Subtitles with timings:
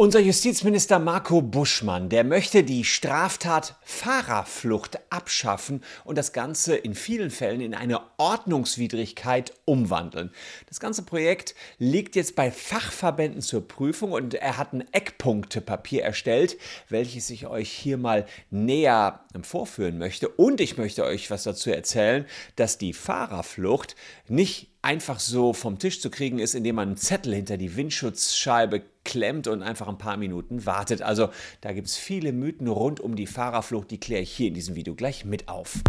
[0.00, 7.30] Unser Justizminister Marco Buschmann, der möchte die Straftat Fahrerflucht abschaffen und das Ganze in vielen
[7.30, 10.30] Fällen in eine Ordnungswidrigkeit umwandeln.
[10.70, 16.56] Das ganze Projekt liegt jetzt bei Fachverbänden zur Prüfung und er hat ein Eckpunktepapier erstellt,
[16.88, 20.30] welches ich euch hier mal näher vorführen möchte.
[20.30, 22.24] Und ich möchte euch was dazu erzählen,
[22.56, 23.96] dass die Fahrerflucht
[24.28, 28.82] nicht einfach so vom Tisch zu kriegen ist, indem man einen Zettel hinter die Windschutzscheibe
[29.04, 31.02] klemmt und einfach ein paar Minuten wartet.
[31.02, 31.28] Also
[31.60, 34.76] da gibt es viele Mythen rund um die Fahrerflucht, die kläre ich hier in diesem
[34.76, 35.80] Video gleich mit auf.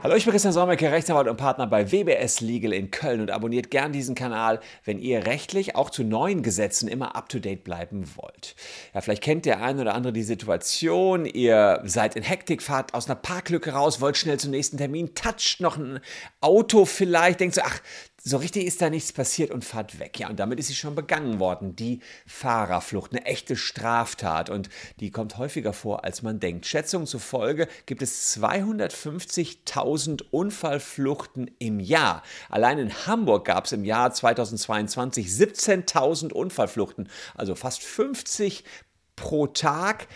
[0.00, 3.68] Hallo, ich bin Christian Solmecke, Rechtsanwalt und Partner bei WBS Legal in Köln und abonniert
[3.68, 8.54] gern diesen Kanal, wenn ihr rechtlich auch zu neuen Gesetzen immer up-to-date bleiben wollt.
[8.94, 13.06] Ja, vielleicht kennt der ein oder andere die Situation, ihr seid in Hektik, fahrt aus
[13.06, 15.98] einer Parklücke raus, wollt schnell zum nächsten Termin, toucht noch ein
[16.40, 17.80] Auto vielleicht, denkt so, ach,
[18.24, 20.18] so richtig ist da nichts passiert und fahrt weg.
[20.18, 24.50] Ja, und damit ist sie schon begangen worden, die Fahrerflucht, eine echte Straftat.
[24.50, 24.68] Und
[25.00, 26.66] die kommt häufiger vor, als man denkt.
[26.66, 32.22] Schätzungen zufolge gibt es 250.000 Unfallfluchten im Jahr.
[32.48, 38.64] Allein in Hamburg gab es im Jahr 2022 17.000 Unfallfluchten, also fast 50
[39.14, 40.08] pro Tag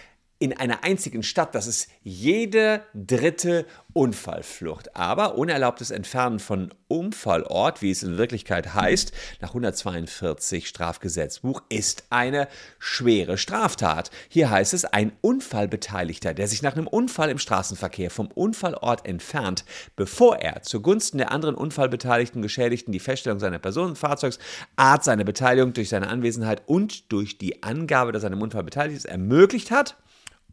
[0.42, 1.54] in einer einzigen Stadt.
[1.54, 4.96] Das ist jede dritte Unfallflucht.
[4.96, 12.48] Aber unerlaubtes Entfernen von Unfallort, wie es in Wirklichkeit heißt, nach 142 Strafgesetzbuch, ist eine
[12.80, 14.10] schwere Straftat.
[14.28, 19.64] Hier heißt es, ein Unfallbeteiligter, der sich nach einem Unfall im Straßenverkehr vom Unfallort entfernt,
[19.94, 24.40] bevor er zugunsten der anderen Unfallbeteiligten Geschädigten die Feststellung seiner Personenfahrzeugs,
[24.74, 28.96] Art seiner Beteiligung durch seine Anwesenheit und durch die Angabe, dass er einem Unfall beteiligt
[28.96, 30.01] ist, ermöglicht hat,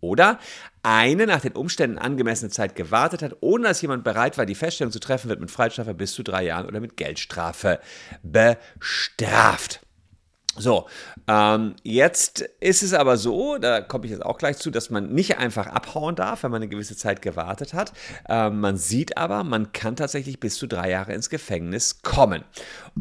[0.02, 0.40] oder
[0.84, 4.92] eine nach den Umständen angemessene Zeit gewartet hat, ohne dass jemand bereit war, die Feststellung
[4.92, 7.80] zu treffen, wird mit Freiheitsstrafe bis zu drei Jahren oder mit Geldstrafe
[8.24, 9.82] bestraft.
[10.60, 10.88] So,
[11.30, 15.14] ähm, jetzt ist es aber so, da komme ich jetzt auch gleich zu, dass man
[15.14, 17.94] nicht einfach abhauen darf, wenn man eine gewisse Zeit gewartet hat.
[18.28, 22.44] Ähm, man sieht aber, man kann tatsächlich bis zu drei Jahre ins Gefängnis kommen.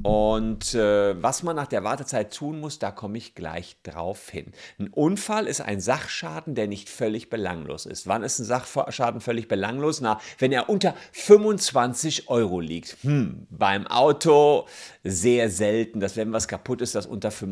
[0.04, 4.52] Und äh, was man nach der Wartezeit tun muss, da komme ich gleich drauf hin.
[4.78, 8.06] Ein Unfall ist ein Sachschaden, der nicht völlig belanglos ist.
[8.06, 10.00] Wann ist ein Sachschaden völlig belanglos?
[10.00, 12.98] Na, wenn er unter 25 Euro liegt.
[13.02, 14.68] Hm, beim Auto
[15.02, 17.47] sehr selten, dass wenn was kaputt ist, das unter 25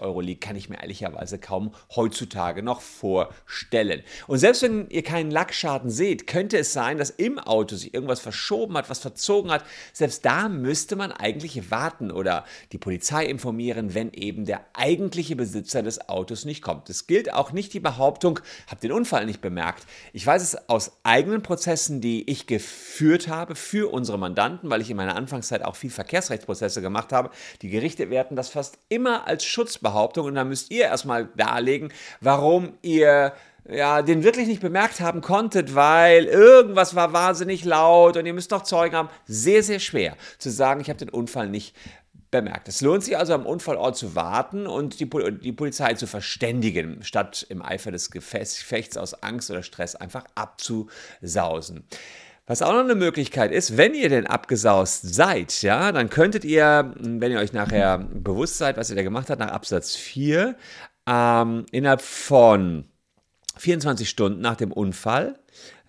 [0.00, 4.02] Euro liegt, kann ich mir ehrlicherweise kaum heutzutage noch vorstellen.
[4.26, 8.20] Und selbst wenn ihr keinen Lackschaden seht, könnte es sein, dass im Auto sich irgendwas
[8.20, 9.64] verschoben hat, was verzogen hat.
[9.92, 15.82] Selbst da müsste man eigentlich warten oder die Polizei informieren, wenn eben der eigentliche Besitzer
[15.82, 16.88] des Autos nicht kommt.
[16.90, 19.86] Es gilt auch nicht die Behauptung, habt den Unfall nicht bemerkt.
[20.12, 24.90] Ich weiß es aus eigenen Prozessen, die ich geführt habe für unsere Mandanten, weil ich
[24.90, 27.30] in meiner Anfangszeit auch viel Verkehrsrechtsprozesse gemacht habe.
[27.62, 32.74] Die Gerichte werten das fast immer als Schutzbehauptung und dann müsst ihr erstmal darlegen, warum
[32.82, 33.32] ihr
[33.68, 38.50] ja, den wirklich nicht bemerkt haben konntet, weil irgendwas war wahnsinnig laut und ihr müsst
[38.50, 39.08] noch Zeugen haben.
[39.26, 41.74] Sehr, sehr schwer zu sagen, ich habe den Unfall nicht
[42.30, 42.68] bemerkt.
[42.68, 47.46] Es lohnt sich also am Unfallort zu warten und die, die, Polizei zu verständigen, statt
[47.48, 51.84] im Eifer des Gefechts aus Angst oder Stress einfach abzusausen.
[52.46, 56.92] Was auch noch eine Möglichkeit ist, wenn ihr denn abgesaust seid, ja, dann könntet ihr,
[56.98, 60.54] wenn ihr euch nachher bewusst seid, was ihr da gemacht habt, nach Absatz 4,
[61.06, 62.84] ähm, innerhalb von
[63.56, 65.38] 24 Stunden nach dem Unfall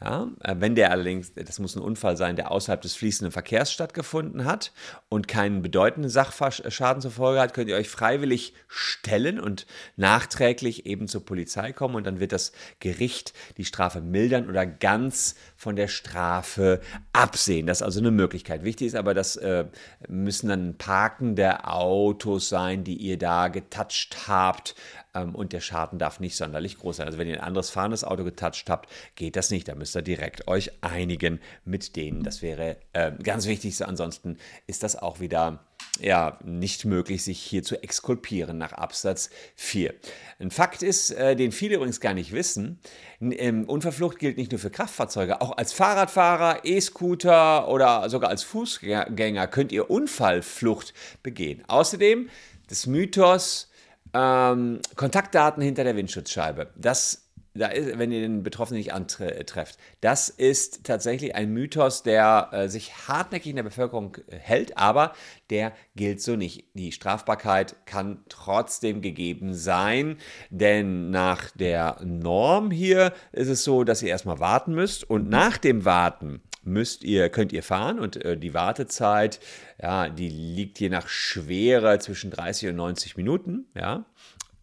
[0.02, 3.72] ja, äh, wenn der allerdings, das muss ein Unfall sein, der außerhalb des fließenden Verkehrs
[3.72, 4.74] stattgefunden hat
[5.08, 11.08] und keinen bedeutenden Sachschaden zur Folge hat, könnt ihr euch freiwillig stellen und nachträglich eben
[11.08, 12.52] zur Polizei kommen und dann wird das
[12.82, 16.82] Gericht die Strafe mildern oder ganz von der Strafe
[17.14, 17.66] absehen.
[17.66, 18.66] Das ist also eine Möglichkeit.
[18.66, 19.66] Wichtig ist aber, das äh,
[20.10, 24.76] müssen dann parkende Autos sein, die ihr da getatscht habt
[25.24, 27.08] und der Schaden darf nicht sonderlich groß sein.
[27.08, 29.68] Also wenn ihr ein anderes fahrendes Auto getatscht habt, geht das nicht.
[29.68, 32.24] Da müsst ihr direkt euch einigen mit denen.
[32.24, 33.86] Das wäre äh, ganz wichtig.
[33.86, 34.38] Ansonsten
[34.68, 35.66] ist das auch wieder
[36.00, 39.94] ja, nicht möglich, sich hier zu exkulpieren nach Absatz 4.
[40.40, 42.80] Ein Fakt ist, äh, den viele übrigens gar nicht wissen,
[43.22, 49.48] ähm, Unverflucht gilt nicht nur für Kraftfahrzeuge, auch als Fahrradfahrer, E-Scooter oder sogar als Fußgänger
[49.48, 51.64] könnt ihr Unfallflucht begehen.
[51.68, 52.30] Außerdem
[52.70, 53.70] des Mythos,
[54.16, 56.72] ähm, Kontaktdaten hinter der Windschutzscheibe.
[56.76, 57.26] Das
[57.56, 59.78] da ist, wenn ihr den Betroffenen nicht antrefft.
[60.02, 65.14] Das ist tatsächlich ein Mythos, der äh, sich hartnäckig in der Bevölkerung äh, hält, aber
[65.50, 66.66] der gilt so nicht.
[66.74, 70.18] Die Strafbarkeit kann trotzdem gegeben sein,
[70.50, 75.58] denn nach der Norm hier ist es so, dass ihr erstmal warten müsst und nach
[75.58, 79.40] dem Warten müsst ihr, könnt ihr fahren und äh, die Wartezeit,
[79.82, 84.06] ja, die liegt je nach Schwere zwischen 30 und 90 Minuten, ja.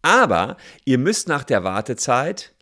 [0.01, 2.53] Aber ihr müsst nach der Wartezeit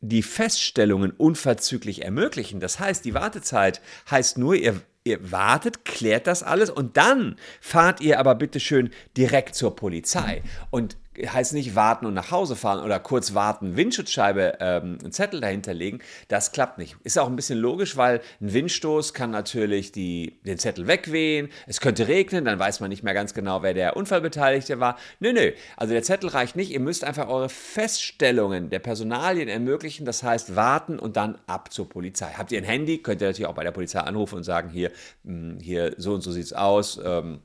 [0.00, 2.60] die Feststellungen unverzüglich ermöglichen.
[2.60, 3.80] Das heißt, die Wartezeit
[4.10, 8.90] heißt nur, ihr, ihr wartet, klärt das alles und dann fahrt ihr aber bitte schön
[9.16, 10.42] direkt zur Polizei.
[10.70, 15.40] Und heißt nicht warten und nach Hause fahren oder kurz warten, Windschutzscheibe ähm, einen Zettel
[15.40, 16.00] dahinter legen.
[16.28, 16.96] Das klappt nicht.
[17.04, 21.48] Ist auch ein bisschen logisch, weil ein Windstoß kann natürlich die, den Zettel wegwehen.
[21.66, 24.96] Es könnte regnen, dann weiß man nicht mehr ganz genau, wer der Unfallbeteiligte war.
[25.20, 25.52] Nö, nö.
[25.76, 26.70] Also der Zettel reicht nicht.
[26.70, 30.04] Ihr müsst einfach eure Feststellungen der Personalien ermöglichen.
[30.04, 32.32] Das heißt, warten und dann ab zur Polizei.
[32.36, 34.90] Habt ihr ein Handy, könnt ihr natürlich auch bei der Polizei anrufen und sagen, hier,
[35.24, 37.00] hm, hier so und so sieht es aus.
[37.04, 37.40] Ähm,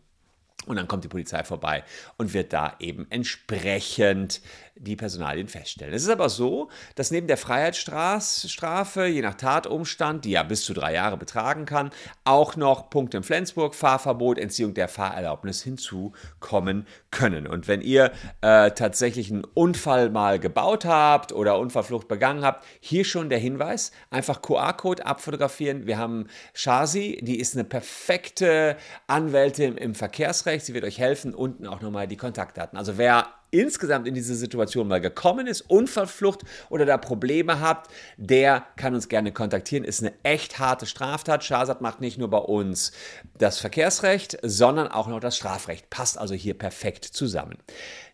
[0.66, 1.84] und dann kommt die Polizei vorbei
[2.18, 4.42] und wird da eben entsprechend
[4.76, 5.94] die Personalien feststellen.
[5.94, 10.74] Es ist aber so, dass neben der Freiheitsstrafe, je nach Tatumstand, die ja bis zu
[10.74, 11.92] drei Jahre betragen kann,
[12.24, 17.46] auch noch Punkte in Flensburg, Fahrverbot, Entziehung der Fahrerlaubnis hinzukommen können.
[17.46, 18.12] Und wenn ihr
[18.42, 23.92] äh, tatsächlich einen Unfall mal gebaut habt oder Unfallflucht begangen habt, hier schon der Hinweis,
[24.10, 25.86] einfach QR-Code abfotografieren.
[25.86, 28.76] Wir haben Shasi, die ist eine perfekte
[29.06, 30.53] Anwältin im Verkehrsrecht.
[30.62, 31.34] Sie wird euch helfen.
[31.34, 32.78] Unten auch nochmal die Kontaktdaten.
[32.78, 38.66] Also wer insgesamt in diese Situation mal gekommen ist, Unfallflucht oder da Probleme habt, der
[38.76, 39.84] kann uns gerne kontaktieren.
[39.84, 41.44] Ist eine echt harte Straftat.
[41.44, 42.92] Shazad macht nicht nur bei uns
[43.38, 45.90] das Verkehrsrecht, sondern auch noch das Strafrecht.
[45.90, 47.58] Passt also hier perfekt zusammen.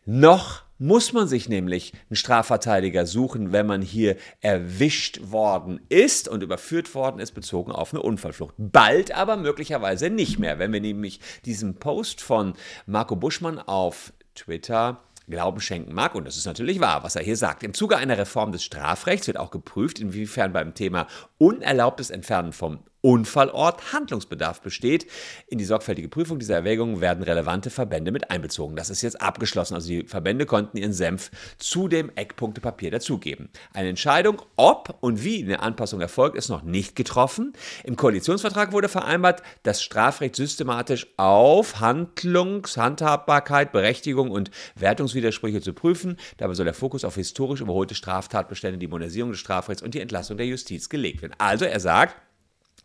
[0.05, 6.41] Noch muss man sich nämlich einen Strafverteidiger suchen, wenn man hier erwischt worden ist und
[6.41, 8.55] überführt worden ist, bezogen auf eine Unfallflucht.
[8.57, 12.53] Bald aber möglicherweise nicht mehr, wenn wir nämlich diesen Post von
[12.85, 16.15] Marco Buschmann auf Twitter Glauben schenken mag.
[16.15, 17.63] Und das ist natürlich wahr, was er hier sagt.
[17.63, 22.79] Im Zuge einer Reform des Strafrechts wird auch geprüft, inwiefern beim Thema unerlaubtes Entfernen vom
[23.01, 25.07] Unfallort Handlungsbedarf besteht.
[25.47, 28.75] In die sorgfältige Prüfung dieser Erwägungen werden relevante Verbände mit einbezogen.
[28.75, 29.75] Das ist jetzt abgeschlossen.
[29.75, 33.49] Also die Verbände konnten ihren Senf zu dem Eckpunktepapier dazugeben.
[33.73, 37.53] Eine Entscheidung, ob und wie eine Anpassung erfolgt, ist noch nicht getroffen.
[37.83, 46.17] Im Koalitionsvertrag wurde vereinbart, das Strafrecht systematisch auf Handlungs-, Handhabbarkeit, Berechtigung und Wertungswidersprüche zu prüfen.
[46.37, 50.37] Dabei soll der Fokus auf historisch überholte Straftatbestände, die Modernisierung des Strafrechts und die Entlastung
[50.37, 51.35] der Justiz gelegt werden.
[51.37, 52.15] Also er sagt,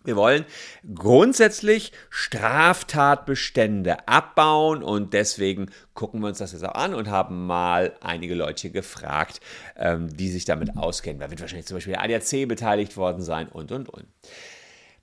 [0.04, 0.44] wir wollen
[0.94, 7.94] grundsätzlich Straftatbestände abbauen und deswegen gucken wir uns das jetzt auch an und haben mal
[8.00, 9.40] einige Leute gefragt,
[9.76, 11.20] ähm, die sich damit auskennen.
[11.20, 14.04] Da wird wahrscheinlich zum Beispiel der ADAC beteiligt worden sein und, und, und.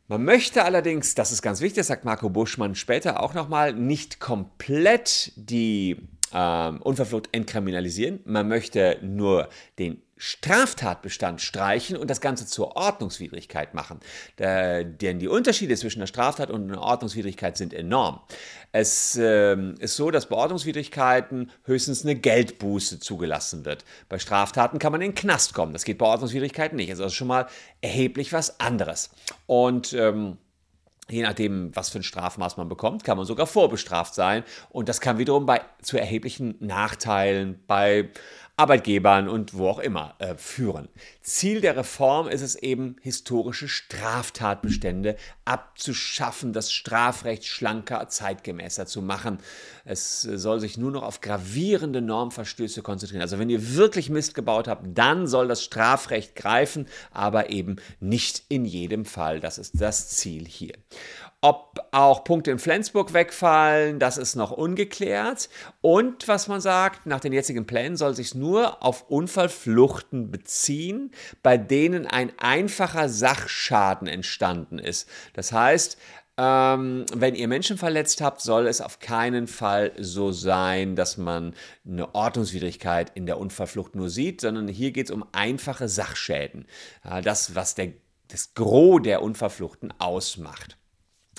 [0.07, 4.19] Man möchte allerdings, das ist ganz wichtig, das sagt Marco Buschmann später auch nochmal, nicht
[4.19, 5.97] komplett die
[6.33, 8.19] ähm, Unverflucht entkriminalisieren.
[8.25, 9.49] Man möchte nur
[9.79, 13.99] den Straftatbestand streichen und das Ganze zur Ordnungswidrigkeit machen.
[14.35, 18.21] Da, denn die Unterschiede zwischen der Straftat und einer Ordnungswidrigkeit sind enorm.
[18.71, 23.83] Es äh, ist so, dass bei Ordnungswidrigkeiten höchstens eine Geldbuße zugelassen wird.
[24.09, 25.73] Bei Straftaten kann man in den Knast kommen.
[25.73, 26.91] Das geht bei Ordnungswidrigkeiten nicht.
[26.91, 27.47] Also das ist schon mal
[27.81, 29.09] erheblich was anderes.
[29.47, 30.37] Und ähm,
[31.11, 34.43] Je nachdem, was für ein Strafmaß man bekommt, kann man sogar vorbestraft sein.
[34.69, 38.09] Und das kann wiederum bei, zu erheblichen Nachteilen bei
[38.55, 40.87] Arbeitgebern und wo auch immer äh, führen.
[41.21, 49.37] Ziel der Reform ist es eben, historische Straftatbestände abzuschaffen, das Strafrecht schlanker, zeitgemäßer zu machen.
[49.85, 53.21] Es soll sich nur noch auf gravierende Normverstöße konzentrieren.
[53.21, 58.43] Also wenn ihr wirklich Mist gebaut habt, dann soll das Strafrecht greifen, aber eben nicht
[58.49, 59.39] in jedem Fall.
[59.39, 60.73] Das ist das Ziel hier.
[61.43, 65.49] Ob auch Punkte in Flensburg wegfallen, das ist noch ungeklärt.
[65.81, 71.10] Und was man sagt, nach den jetzigen Plänen soll sich nur auf Unfallfluchten beziehen,
[71.43, 75.07] bei denen ein einfacher Sachschaden entstanden ist.
[75.33, 75.97] Das heißt,
[76.37, 81.53] ähm, wenn ihr Menschen verletzt habt, soll es auf keinen Fall so sein, dass man
[81.85, 86.65] eine Ordnungswidrigkeit in der Unfallflucht nur sieht, sondern hier geht es um einfache Sachschäden.
[87.23, 87.93] das, was der,
[88.29, 90.77] das Gros der Unfallfluchten ausmacht.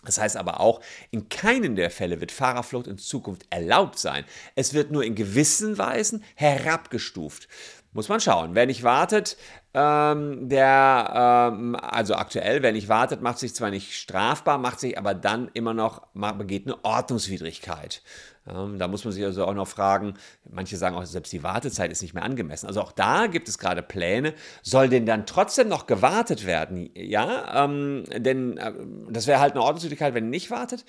[0.05, 0.81] Das heißt aber auch,
[1.11, 4.25] in keinem der Fälle wird Fahrerflucht in Zukunft erlaubt sein.
[4.55, 7.49] Es wird nur in gewissen Weisen herabgestuft.
[7.95, 8.55] Muss man schauen.
[8.55, 9.37] Wer nicht wartet,
[9.75, 14.97] ähm, der, ähm, also aktuell, wer nicht wartet, macht sich zwar nicht strafbar, macht sich
[14.97, 18.03] aber dann immer noch, begeht eine Ordnungswidrigkeit.
[18.47, 20.15] Ähm, da muss man sich also auch noch fragen,
[20.51, 22.67] manche sagen auch, selbst die Wartezeit ist nicht mehr angemessen.
[22.67, 24.35] Also auch da gibt es gerade Pläne.
[24.63, 26.91] Soll denn dann trotzdem noch gewartet werden?
[26.95, 28.73] Ja, ähm, denn äh,
[29.11, 30.85] das wäre halt eine Ordnungswidrigkeit, wenn ihr nicht wartet.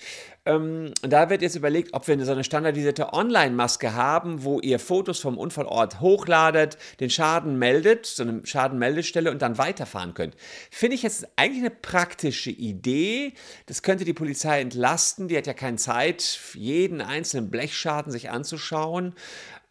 [0.46, 5.20] Ähm, da wird jetzt überlegt, ob wir so eine standardisierte Online-Maske haben, wo ihr Fotos
[5.20, 10.36] vom Unfallort hochladet, den Schaden meldet, so eine Schadenmeldestelle und dann weiterfahren könnt.
[10.72, 13.34] Finde ich jetzt eigentlich eine praktische Idee.
[13.68, 15.28] Das könnte die Polizei entlasten.
[15.28, 19.14] Die hat ja keine Zeit, jeden einzelnen Blechschaden sich anzuschauen.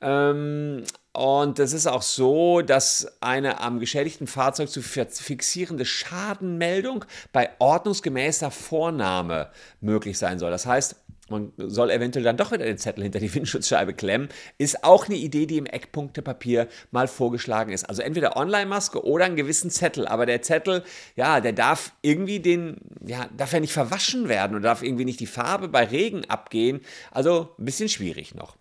[0.01, 7.51] Ähm, und es ist auch so, dass eine am geschädigten Fahrzeug zu fixierende Schadenmeldung bei
[7.59, 9.51] ordnungsgemäßer Vornahme
[9.81, 10.51] möglich sein soll.
[10.51, 10.97] Das heißt,
[11.33, 15.17] man soll eventuell dann doch wieder den Zettel hinter die Windschutzscheibe klemmen, ist auch eine
[15.17, 17.89] Idee, die im Eckpunktepapier mal vorgeschlagen ist.
[17.89, 20.07] Also entweder Online-Maske oder einen gewissen Zettel.
[20.07, 20.85] Aber der Zettel,
[21.17, 25.21] ja, der darf irgendwie den, ja, darf ja nicht verwaschen werden und darf irgendwie nicht
[25.21, 26.81] die Farbe bei Regen abgehen.
[27.11, 28.57] Also ein bisschen schwierig noch.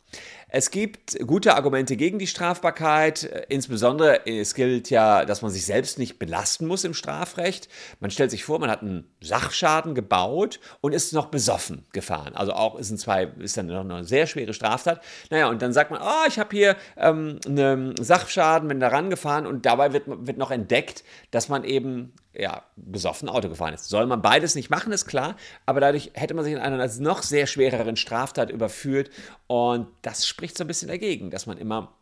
[0.54, 3.24] Es gibt gute Argumente gegen die Strafbarkeit.
[3.48, 7.70] Insbesondere, es gilt ja, dass man sich selbst nicht belasten muss im Strafrecht.
[8.02, 12.36] Man stellt sich vor, man hat einen Sachschaden gebaut und ist noch besoffen gefahren.
[12.36, 15.02] Also auch ist, ein zwei, ist dann noch eine sehr schwere Straftat.
[15.30, 19.48] Naja, und dann sagt man, oh, ich habe hier ähm, einen Sachschaden, bin da rangefahren
[19.48, 23.90] und dabei wird, wird noch entdeckt, dass man eben ja, besoffen Auto gefahren ist.
[23.90, 27.24] Soll man beides nicht machen, ist klar, aber dadurch hätte man sich in einer noch
[27.24, 29.10] sehr schwereren Straftat überführt
[29.48, 31.94] und das spricht so ein bisschen dagegen, dass man immer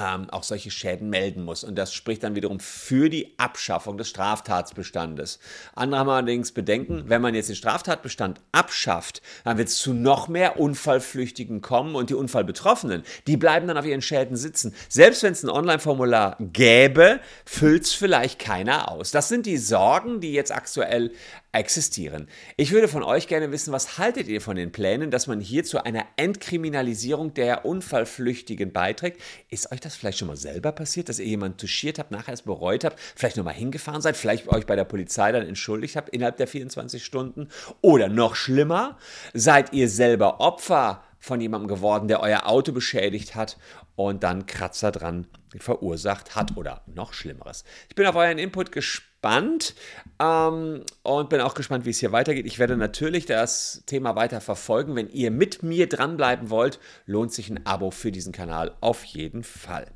[0.00, 1.64] ähm, auch solche Schäden melden muss.
[1.64, 5.40] Und das spricht dann wiederum für die Abschaffung des Straftatsbestandes.
[5.74, 10.28] Andere haben allerdings Bedenken, wenn man jetzt den Straftatbestand abschafft, dann wird es zu noch
[10.28, 14.72] mehr Unfallflüchtigen kommen und die Unfallbetroffenen, die bleiben dann auf ihren Schäden sitzen.
[14.88, 19.10] Selbst wenn es ein Online-Formular gäbe, füllt es vielleicht keiner aus.
[19.10, 21.10] Das sind die Sorgen, die jetzt aktuell
[21.54, 22.28] existieren.
[22.56, 25.64] Ich würde von euch gerne wissen, was haltet ihr von den Plänen, dass man hier
[25.64, 29.20] zu einer Entkriminalisierung der Unfallflüchtigen beiträgt?
[29.48, 32.42] Ist euch das vielleicht schon mal selber passiert, dass ihr jemanden touchiert habt, nachher es
[32.42, 36.36] bereut habt, vielleicht nochmal hingefahren seid, vielleicht euch bei der Polizei dann entschuldigt habt innerhalb
[36.36, 37.48] der 24 Stunden?
[37.80, 38.98] Oder noch schlimmer,
[39.32, 43.56] seid ihr selber Opfer von jemandem geworden, der euer Auto beschädigt hat
[43.96, 45.26] und dann Kratzer dran
[45.60, 47.64] verursacht hat oder noch Schlimmeres.
[47.88, 49.74] Ich bin auf euren Input gespannt
[50.20, 52.46] ähm, und bin auch gespannt, wie es hier weitergeht.
[52.46, 54.96] Ich werde natürlich das Thema weiter verfolgen.
[54.96, 59.42] Wenn ihr mit mir dranbleiben wollt, lohnt sich ein Abo für diesen Kanal auf jeden
[59.42, 59.86] Fall.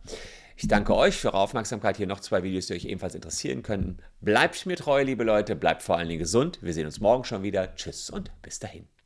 [0.60, 1.98] Ich danke euch für eure Aufmerksamkeit.
[1.98, 3.98] Hier noch zwei Videos, die euch ebenfalls interessieren könnten.
[4.20, 5.54] Bleibt mir treu, liebe Leute.
[5.54, 6.58] Bleibt vor allen Dingen gesund.
[6.62, 7.76] Wir sehen uns morgen schon wieder.
[7.76, 8.97] Tschüss und bis dahin.